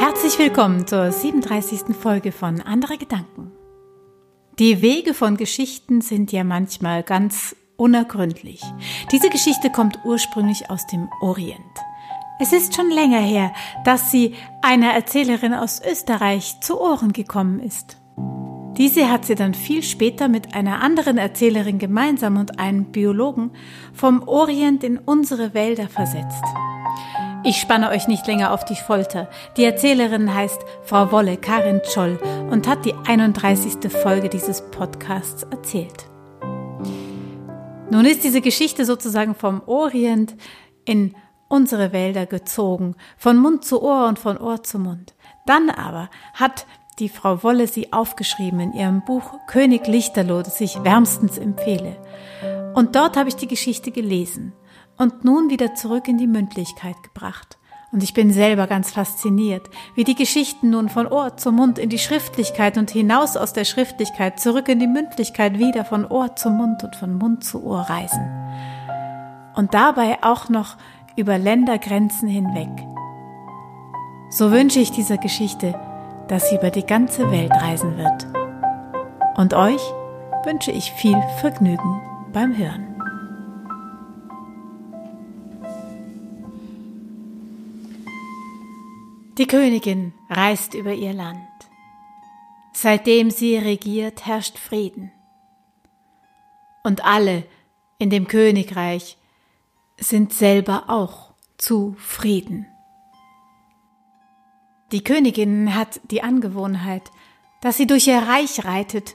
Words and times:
Herzlich 0.00 0.38
willkommen 0.38 0.86
zur 0.86 1.10
37. 1.10 1.96
Folge 1.96 2.30
von 2.30 2.60
Andere 2.60 2.98
Gedanken. 2.98 3.50
Die 4.60 4.80
Wege 4.80 5.12
von 5.12 5.36
Geschichten 5.36 6.02
sind 6.02 6.30
ja 6.30 6.44
manchmal 6.44 7.02
ganz 7.02 7.56
unergründlich. 7.76 8.62
Diese 9.10 9.28
Geschichte 9.28 9.70
kommt 9.70 9.98
ursprünglich 10.04 10.70
aus 10.70 10.86
dem 10.86 11.08
Orient. 11.20 11.58
Es 12.38 12.52
ist 12.52 12.76
schon 12.76 12.90
länger 12.90 13.18
her, 13.18 13.52
dass 13.84 14.12
sie 14.12 14.36
einer 14.62 14.92
Erzählerin 14.92 15.52
aus 15.52 15.82
Österreich 15.84 16.60
zu 16.60 16.80
Ohren 16.80 17.12
gekommen 17.12 17.58
ist. 17.58 17.96
Diese 18.76 19.10
hat 19.10 19.24
sie 19.24 19.34
dann 19.34 19.52
viel 19.52 19.82
später 19.82 20.28
mit 20.28 20.54
einer 20.54 20.80
anderen 20.80 21.18
Erzählerin 21.18 21.80
gemeinsam 21.80 22.36
und 22.36 22.60
einem 22.60 22.92
Biologen 22.92 23.50
vom 23.92 24.22
Orient 24.28 24.84
in 24.84 24.98
unsere 24.98 25.54
Wälder 25.54 25.88
versetzt. 25.88 26.44
Ich 27.48 27.62
spanne 27.62 27.88
euch 27.88 28.08
nicht 28.08 28.26
länger 28.26 28.52
auf 28.52 28.66
die 28.66 28.76
Folter. 28.76 29.26
Die 29.56 29.64
Erzählerin 29.64 30.34
heißt 30.34 30.60
Frau 30.84 31.10
Wolle 31.12 31.38
Karin 31.38 31.80
Scholl 31.82 32.18
und 32.50 32.68
hat 32.68 32.84
die 32.84 32.92
31. 32.92 33.90
Folge 33.90 34.28
dieses 34.28 34.60
Podcasts 34.70 35.44
erzählt. 35.44 36.10
Nun 37.90 38.04
ist 38.04 38.22
diese 38.22 38.42
Geschichte 38.42 38.84
sozusagen 38.84 39.34
vom 39.34 39.62
Orient 39.64 40.36
in 40.84 41.14
unsere 41.48 41.94
Wälder 41.94 42.26
gezogen, 42.26 42.96
von 43.16 43.38
Mund 43.38 43.64
zu 43.64 43.82
Ohr 43.82 44.08
und 44.08 44.18
von 44.18 44.36
Ohr 44.36 44.62
zu 44.62 44.78
Mund. 44.78 45.14
Dann 45.46 45.70
aber 45.70 46.10
hat 46.34 46.66
die 46.98 47.08
Frau 47.08 47.42
Wolle 47.42 47.66
sie 47.66 47.94
aufgeschrieben 47.94 48.60
in 48.60 48.74
ihrem 48.74 49.02
Buch 49.06 49.32
König 49.46 49.86
Lichterloh, 49.86 50.42
das 50.42 50.60
ich 50.60 50.84
wärmstens 50.84 51.38
empfehle. 51.38 51.96
Und 52.74 52.94
dort 52.94 53.16
habe 53.16 53.30
ich 53.30 53.36
die 53.36 53.48
Geschichte 53.48 53.90
gelesen 53.90 54.52
und 54.98 55.24
nun 55.24 55.48
wieder 55.48 55.74
zurück 55.74 56.08
in 56.08 56.18
die 56.18 56.26
Mündlichkeit 56.26 57.02
gebracht. 57.02 57.58
Und 57.90 58.02
ich 58.02 58.12
bin 58.12 58.32
selber 58.32 58.66
ganz 58.66 58.90
fasziniert, 58.90 59.70
wie 59.94 60.04
die 60.04 60.14
Geschichten 60.14 60.70
nun 60.70 60.90
von 60.90 61.06
Ohr 61.06 61.38
zu 61.38 61.52
Mund 61.52 61.78
in 61.78 61.88
die 61.88 61.98
Schriftlichkeit 61.98 62.76
und 62.76 62.90
hinaus 62.90 63.36
aus 63.38 63.54
der 63.54 63.64
Schriftlichkeit 63.64 64.38
zurück 64.38 64.68
in 64.68 64.78
die 64.78 64.86
Mündlichkeit 64.86 65.58
wieder 65.58 65.86
von 65.86 66.04
Ohr 66.04 66.36
zu 66.36 66.50
Mund 66.50 66.84
und 66.84 66.96
von 66.96 67.14
Mund 67.14 67.44
zu 67.44 67.64
Ohr 67.64 67.80
reisen. 67.80 68.28
Und 69.54 69.72
dabei 69.72 70.18
auch 70.22 70.50
noch 70.50 70.76
über 71.16 71.38
Ländergrenzen 71.38 72.28
hinweg. 72.28 72.68
So 74.30 74.52
wünsche 74.52 74.80
ich 74.80 74.90
dieser 74.90 75.16
Geschichte, 75.16 75.74
dass 76.28 76.50
sie 76.50 76.56
über 76.56 76.70
die 76.70 76.84
ganze 76.84 77.30
Welt 77.30 77.52
reisen 77.52 77.96
wird. 77.96 78.26
Und 79.38 79.54
euch 79.54 79.80
wünsche 80.44 80.72
ich 80.72 80.92
viel 80.92 81.16
Vergnügen 81.40 82.02
beim 82.32 82.56
Hören. 82.56 82.87
Die 89.38 89.46
Königin 89.46 90.14
reist 90.28 90.74
über 90.74 90.92
ihr 90.92 91.12
Land. 91.12 91.38
Seitdem 92.72 93.30
sie 93.30 93.56
regiert, 93.56 94.26
herrscht 94.26 94.58
Frieden. 94.58 95.12
Und 96.82 97.04
alle 97.04 97.44
in 97.98 98.10
dem 98.10 98.26
Königreich 98.26 99.16
sind 99.96 100.32
selber 100.32 100.90
auch 100.90 101.34
zufrieden. 101.56 102.66
Die 104.90 105.04
Königin 105.04 105.72
hat 105.72 106.00
die 106.10 106.22
Angewohnheit, 106.22 107.12
dass 107.60 107.76
sie 107.76 107.86
durch 107.86 108.08
ihr 108.08 108.18
Reich 108.18 108.64
reitet 108.64 109.14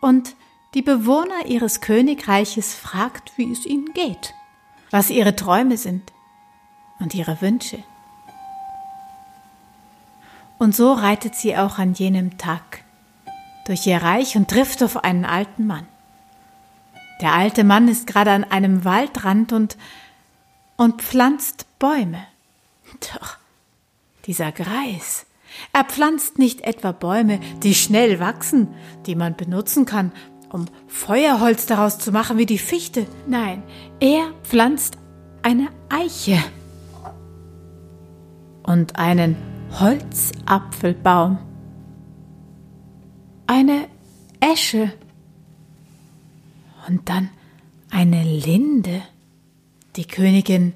und 0.00 0.34
die 0.72 0.82
Bewohner 0.82 1.44
ihres 1.44 1.82
Königreiches 1.82 2.74
fragt, 2.74 3.36
wie 3.36 3.52
es 3.52 3.66
ihnen 3.66 3.92
geht, 3.92 4.32
was 4.90 5.10
ihre 5.10 5.36
Träume 5.36 5.76
sind 5.76 6.14
und 7.00 7.14
ihre 7.14 7.42
Wünsche. 7.42 7.84
Und 10.58 10.74
so 10.74 10.92
reitet 10.92 11.34
sie 11.34 11.56
auch 11.56 11.78
an 11.78 11.94
jenem 11.94 12.36
Tag 12.36 12.82
durch 13.66 13.86
ihr 13.86 14.02
Reich 14.02 14.36
und 14.36 14.48
trifft 14.48 14.82
auf 14.82 15.04
einen 15.04 15.24
alten 15.24 15.66
Mann. 15.66 15.86
Der 17.20 17.34
alte 17.34 17.64
Mann 17.64 17.88
ist 17.88 18.06
gerade 18.06 18.30
an 18.30 18.44
einem 18.44 18.84
Waldrand 18.84 19.52
und, 19.52 19.76
und 20.76 21.02
pflanzt 21.02 21.66
Bäume. 21.78 22.22
Doch, 23.12 23.36
dieser 24.24 24.52
Greis, 24.52 25.26
er 25.72 25.84
pflanzt 25.84 26.38
nicht 26.38 26.62
etwa 26.62 26.92
Bäume, 26.92 27.40
die 27.62 27.74
schnell 27.74 28.20
wachsen, 28.20 28.68
die 29.06 29.14
man 29.14 29.36
benutzen 29.36 29.84
kann, 29.84 30.12
um 30.50 30.66
Feuerholz 30.86 31.66
daraus 31.66 31.98
zu 31.98 32.10
machen 32.10 32.38
wie 32.38 32.46
die 32.46 32.58
Fichte. 32.58 33.06
Nein, 33.26 33.62
er 34.00 34.32
pflanzt 34.44 34.96
eine 35.42 35.68
Eiche 35.88 36.42
und 38.62 38.98
einen 38.98 39.57
Holzapfelbaum, 39.72 41.38
eine 43.46 43.88
Esche 44.40 44.92
und 46.86 47.08
dann 47.08 47.30
eine 47.90 48.24
Linde. 48.24 49.02
Die 49.96 50.06
Königin 50.06 50.74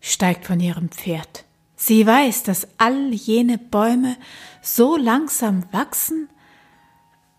steigt 0.00 0.46
von 0.46 0.60
ihrem 0.60 0.90
Pferd. 0.90 1.44
Sie 1.76 2.06
weiß, 2.06 2.44
dass 2.44 2.68
all 2.78 3.12
jene 3.12 3.58
Bäume 3.58 4.16
so 4.62 4.96
langsam 4.96 5.64
wachsen, 5.72 6.28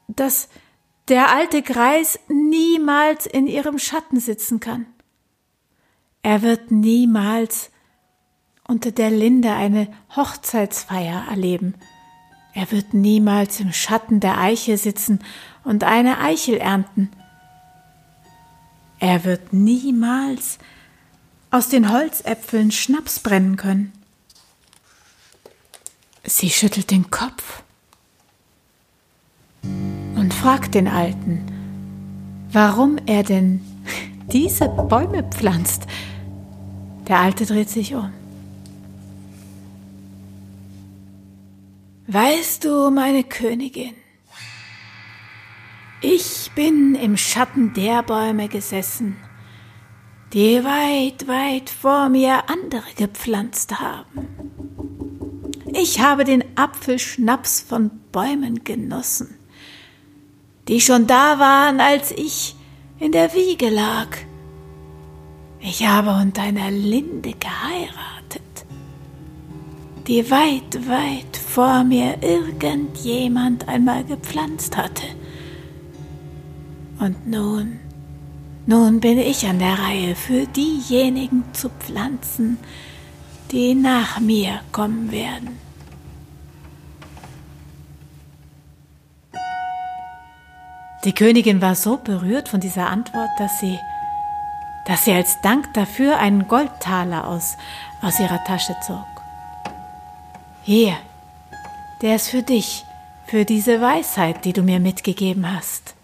dass 0.07 0.49
der 1.07 1.33
alte 1.33 1.61
Greis 1.61 2.19
niemals 2.27 3.25
in 3.25 3.47
ihrem 3.47 3.79
Schatten 3.79 4.19
sitzen 4.19 4.59
kann. 4.59 4.85
Er 6.23 6.41
wird 6.41 6.71
niemals 6.71 7.69
unter 8.67 8.91
der 8.91 9.11
Linde 9.11 9.53
eine 9.53 9.87
Hochzeitsfeier 10.15 11.25
erleben. 11.29 11.75
Er 12.53 12.71
wird 12.71 12.93
niemals 12.93 13.59
im 13.59 13.73
Schatten 13.73 14.19
der 14.19 14.39
Eiche 14.39 14.77
sitzen 14.77 15.19
und 15.63 15.83
eine 15.83 16.19
Eichel 16.19 16.57
ernten. 16.57 17.11
Er 18.99 19.23
wird 19.25 19.51
niemals 19.51 20.57
aus 21.51 21.69
den 21.69 21.91
Holzäpfeln 21.91 22.71
Schnaps 22.71 23.19
brennen 23.19 23.57
können. 23.57 23.93
Sie 26.23 26.49
schüttelt 26.49 26.91
den 26.91 27.11
Kopf 27.11 27.61
und 29.63 30.33
fragt 30.33 30.73
den 30.73 30.87
Alten, 30.87 31.45
warum 32.51 32.97
er 33.05 33.23
denn 33.23 33.61
diese 34.31 34.69
Bäume 34.69 35.23
pflanzt. 35.23 35.83
Der 37.07 37.19
Alte 37.19 37.45
dreht 37.45 37.69
sich 37.69 37.93
um. 37.93 38.11
Weißt 42.07 42.63
du, 42.63 42.91
meine 42.91 43.23
Königin, 43.23 43.95
ich 46.01 46.51
bin 46.53 46.93
im 46.93 47.17
Schatten 47.17 47.73
der 47.73 48.03
Bäume 48.03 48.47
gesessen, 48.47 49.17
die 50.31 50.63
weit, 50.63 51.27
weit 51.27 51.69
vor 51.69 52.09
mir 52.09 52.47
andere 52.47 52.83
gepflanzt 52.95 53.79
haben. 53.79 54.27
Ich 55.73 55.99
habe 55.99 56.25
den 56.25 56.44
Apfelschnaps 56.55 57.61
von 57.61 57.89
Bäumen 58.11 58.63
genossen, 58.63 59.39
die 60.67 60.81
schon 60.81 61.07
da 61.07 61.39
waren, 61.39 61.79
als 61.79 62.11
ich 62.11 62.55
in 62.99 63.11
der 63.11 63.33
Wiege 63.33 63.69
lag. 63.69 64.09
Ich 65.59 65.88
habe 65.88 66.11
unter 66.11 66.44
einer 66.44 66.69
Linde 66.69 67.33
geheiratet 67.33 68.05
die 70.07 70.29
weit, 70.29 70.88
weit 70.88 71.34
vor 71.55 71.85
mir 71.85 72.21
irgendjemand 72.21 73.69
einmal 73.69 74.03
gepflanzt 74.03 74.75
hatte. 74.75 75.05
Und 76.99 77.25
nun, 77.25 77.79
nun 78.66 78.99
bin 78.99 79.17
ich 79.17 79.47
an 79.47 79.59
der 79.59 79.79
Reihe, 79.79 80.15
für 80.15 80.47
diejenigen 80.47 81.45
zu 81.53 81.69
pflanzen, 81.69 82.57
die 83.51 83.73
nach 83.73 84.19
mir 84.19 84.59
kommen 84.74 85.13
werden. 85.13 85.57
Die 91.06 91.13
Königin 91.13 91.62
war 91.62 91.75
so 91.75 91.95
berührt 91.95 92.50
von 92.50 92.59
dieser 92.59 92.89
Antwort, 92.89 93.30
dass 93.38 93.62
sie, 93.62 93.80
dass 94.88 95.06
sie 95.06 95.13
als 95.13 95.39
Dank 95.39 95.74
dafür 95.74 96.19
einen 96.19 96.50
Goldtaler 96.50 97.25
aus, 97.25 97.56
aus 98.01 98.19
ihrer 98.19 98.44
Tasche 98.44 98.75
zog. 98.85 99.06
Hier, 100.63 100.97
der 102.01 102.15
ist 102.15 102.30
für 102.30 102.44
dich, 102.44 102.83
für 103.27 103.45
diese 103.45 103.81
Weisheit, 103.81 104.45
die 104.45 104.53
du 104.53 104.62
mir 104.62 104.80
mitgegeben 104.80 105.51
hast. 105.51 105.95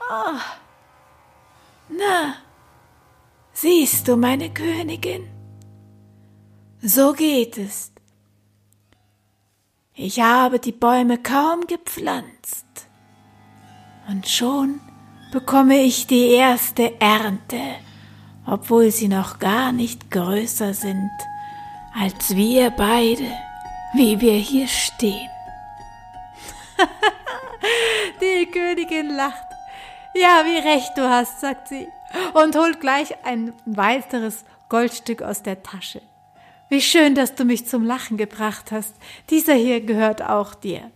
Oh, 0.00 0.38
na, 1.88 2.34
siehst 3.52 4.08
du, 4.08 4.16
meine 4.16 4.50
Königin, 4.50 5.28
so 6.82 7.12
geht 7.12 7.58
es. 7.58 7.92
Ich 9.94 10.20
habe 10.20 10.58
die 10.58 10.72
Bäume 10.72 11.18
kaum 11.18 11.66
gepflanzt, 11.66 12.66
und 14.08 14.28
schon 14.28 14.80
bekomme 15.32 15.76
ich 15.80 16.06
die 16.06 16.30
erste 16.32 17.00
Ernte, 17.00 17.60
obwohl 18.46 18.90
sie 18.90 19.08
noch 19.08 19.38
gar 19.38 19.72
nicht 19.72 20.10
größer 20.10 20.74
sind 20.74 21.10
als 21.94 22.34
wir 22.34 22.70
beide, 22.70 23.30
wie 23.94 24.20
wir 24.20 24.34
hier 24.34 24.68
stehen. 24.68 25.30
Die 28.20 28.46
Königin 28.46 29.10
lacht. 29.10 29.46
Ja, 30.14 30.44
wie 30.44 30.58
recht 30.58 30.96
du 30.96 31.08
hast, 31.08 31.40
sagt 31.40 31.68
sie 31.68 31.88
und 32.34 32.56
holt 32.56 32.80
gleich 32.80 33.24
ein 33.24 33.52
weiteres 33.66 34.44
Goldstück 34.68 35.22
aus 35.22 35.42
der 35.42 35.62
Tasche. 35.62 36.02
Wie 36.68 36.80
schön, 36.80 37.14
dass 37.14 37.34
du 37.34 37.44
mich 37.44 37.66
zum 37.66 37.84
Lachen 37.84 38.16
gebracht 38.16 38.72
hast. 38.72 38.94
Dieser 39.30 39.54
hier 39.54 39.80
gehört 39.80 40.22
auch 40.22 40.54
dir. 40.54 40.90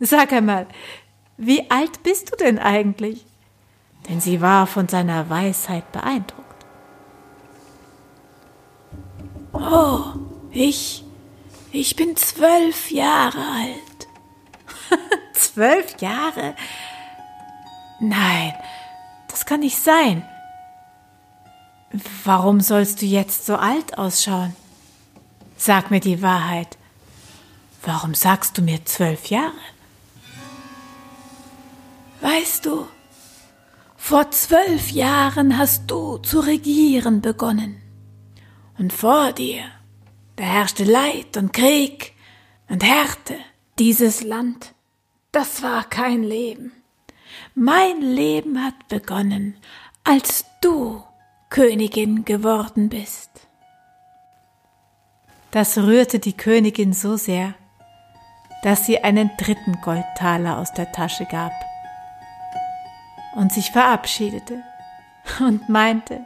Sag 0.00 0.32
einmal, 0.32 0.66
wie 1.36 1.70
alt 1.70 2.02
bist 2.02 2.32
du 2.32 2.36
denn 2.36 2.58
eigentlich? 2.58 3.24
Denn 4.08 4.20
sie 4.20 4.40
war 4.40 4.66
von 4.66 4.88
seiner 4.88 5.30
Weisheit 5.30 5.90
beeindruckt. 5.92 6.44
Oh, 9.52 10.00
ich, 10.50 11.03
ich 11.74 11.96
bin 11.96 12.16
zwölf 12.16 12.90
Jahre 12.90 13.38
alt. 13.38 14.08
zwölf 15.34 16.00
Jahre? 16.00 16.54
Nein, 18.00 18.52
das 19.28 19.46
kann 19.46 19.60
nicht 19.60 19.78
sein. 19.78 20.26
Warum 22.24 22.60
sollst 22.60 23.02
du 23.02 23.06
jetzt 23.06 23.46
so 23.46 23.56
alt 23.56 23.98
ausschauen? 23.98 24.54
Sag 25.56 25.90
mir 25.90 26.00
die 26.00 26.22
Wahrheit. 26.22 26.76
Warum 27.84 28.14
sagst 28.14 28.58
du 28.58 28.62
mir 28.62 28.84
zwölf 28.84 29.26
Jahre? 29.26 29.52
Weißt 32.20 32.64
du, 32.66 32.86
vor 33.96 34.30
zwölf 34.30 34.90
Jahren 34.90 35.58
hast 35.58 35.90
du 35.90 36.18
zu 36.18 36.40
regieren 36.40 37.20
begonnen. 37.20 37.80
Und 38.76 38.92
vor 38.92 39.32
dir, 39.32 39.64
da 40.36 40.44
herrschte 40.44 40.84
Leid 40.84 41.36
und 41.36 41.52
Krieg 41.52 42.14
und 42.68 42.82
Härte. 42.84 43.36
Dieses 43.78 44.22
Land, 44.22 44.74
das 45.32 45.62
war 45.62 45.84
kein 45.84 46.22
Leben. 46.22 46.72
Mein 47.54 48.00
Leben 48.00 48.62
hat 48.64 48.88
begonnen, 48.88 49.56
als 50.04 50.44
du 50.60 51.02
Königin 51.50 52.24
geworden 52.24 52.88
bist. 52.88 53.30
Das 55.50 55.78
rührte 55.78 56.18
die 56.18 56.36
Königin 56.36 56.92
so 56.92 57.16
sehr, 57.16 57.54
dass 58.62 58.86
sie 58.86 59.02
einen 59.02 59.30
dritten 59.36 59.80
Goldtaler 59.82 60.58
aus 60.58 60.72
der 60.72 60.90
Tasche 60.92 61.26
gab 61.26 61.52
und 63.36 63.52
sich 63.52 63.70
verabschiedete 63.70 64.62
und 65.40 65.68
meinte, 65.68 66.24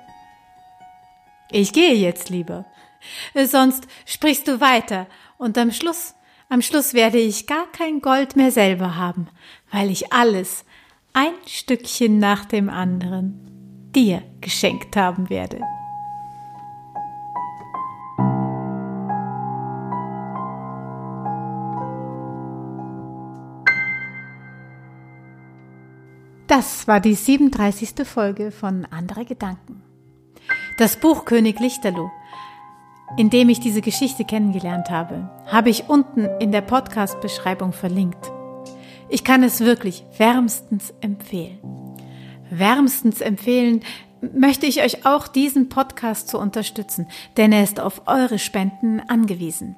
ich 1.50 1.72
gehe 1.72 1.94
jetzt 1.94 2.28
lieber, 2.28 2.64
sonst 3.46 3.86
sprichst 4.06 4.48
du 4.48 4.60
weiter 4.60 5.06
und 5.36 5.58
am 5.58 5.72
Schluss, 5.72 6.14
am 6.48 6.62
Schluss 6.62 6.94
werde 6.94 7.18
ich 7.18 7.46
gar 7.46 7.70
kein 7.72 8.00
Gold 8.00 8.36
mehr 8.36 8.50
selber 8.50 8.96
haben, 8.96 9.28
weil 9.70 9.90
ich 9.90 10.12
alles, 10.12 10.64
ein 11.12 11.34
Stückchen 11.46 12.18
nach 12.18 12.44
dem 12.44 12.70
anderen, 12.70 13.90
dir 13.94 14.22
geschenkt 14.40 14.96
haben 14.96 15.30
werde. 15.30 15.60
Das 26.48 26.88
war 26.88 26.98
die 26.98 27.14
37. 27.14 28.06
Folge 28.06 28.50
von 28.50 28.86
Andere 28.86 29.26
Gedanken. 29.26 29.82
Das 30.78 30.96
Buch 30.96 31.26
König 31.26 31.60
Lichterloh, 31.60 32.10
in 33.16 33.30
dem 33.30 33.48
ich 33.48 33.60
diese 33.60 33.80
Geschichte 33.80 34.24
kennengelernt 34.24 34.90
habe, 34.90 35.30
habe 35.46 35.70
ich 35.70 35.88
unten 35.88 36.28
in 36.40 36.52
der 36.52 36.60
Podcast-Beschreibung 36.60 37.72
verlinkt. 37.72 38.30
Ich 39.08 39.24
kann 39.24 39.42
es 39.42 39.60
wirklich 39.60 40.04
wärmstens 40.18 40.92
empfehlen 41.00 41.58
wärmstens 42.50 43.20
empfehlen 43.20 43.82
möchte 44.20 44.66
ich 44.66 44.82
euch 44.82 45.06
auch 45.06 45.28
diesen 45.28 45.68
Podcast 45.68 46.28
zu 46.28 46.38
unterstützen, 46.38 47.06
denn 47.36 47.52
er 47.52 47.62
ist 47.62 47.80
auf 47.80 48.02
eure 48.06 48.38
Spenden 48.38 49.00
angewiesen. 49.00 49.76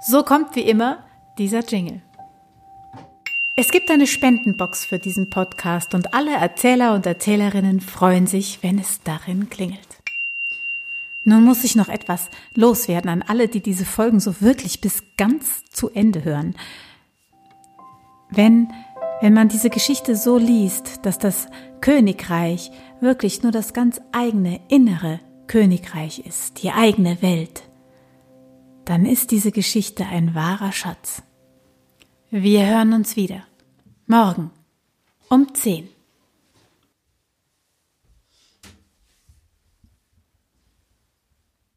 So 0.00 0.22
kommt 0.22 0.56
wie 0.56 0.62
immer 0.62 1.04
dieser 1.38 1.60
Jingle. 1.60 2.00
Es 3.56 3.70
gibt 3.70 3.90
eine 3.90 4.06
Spendenbox 4.06 4.84
für 4.84 4.98
diesen 4.98 5.30
Podcast 5.30 5.94
und 5.94 6.12
alle 6.12 6.34
Erzähler 6.34 6.94
und 6.94 7.06
Erzählerinnen 7.06 7.80
freuen 7.80 8.26
sich, 8.26 8.62
wenn 8.62 8.78
es 8.78 9.02
darin 9.02 9.48
klingelt. 9.48 10.03
Nun 11.24 11.44
muss 11.44 11.64
ich 11.64 11.74
noch 11.74 11.88
etwas 11.88 12.28
loswerden 12.54 13.10
an 13.10 13.22
alle, 13.22 13.48
die 13.48 13.60
diese 13.60 13.84
Folgen 13.84 14.20
so 14.20 14.40
wirklich 14.40 14.80
bis 14.80 15.02
ganz 15.16 15.64
zu 15.70 15.90
Ende 15.90 16.24
hören. 16.24 16.54
Wenn 18.30 18.68
wenn 19.20 19.32
man 19.32 19.48
diese 19.48 19.70
Geschichte 19.70 20.16
so 20.16 20.36
liest, 20.36 21.06
dass 21.06 21.18
das 21.18 21.46
Königreich 21.80 22.70
wirklich 23.00 23.42
nur 23.42 23.52
das 23.52 23.72
ganz 23.72 24.00
eigene 24.12 24.60
innere 24.68 25.20
Königreich 25.46 26.18
ist, 26.18 26.62
die 26.62 26.70
eigene 26.70 27.22
Welt, 27.22 27.62
dann 28.84 29.06
ist 29.06 29.30
diese 29.30 29.50
Geschichte 29.50 30.04
ein 30.04 30.34
wahrer 30.34 30.72
Schatz. 30.72 31.22
Wir 32.30 32.66
hören 32.66 32.92
uns 32.92 33.16
wieder. 33.16 33.44
Morgen 34.06 34.50
um 35.30 35.54
10. 35.54 35.88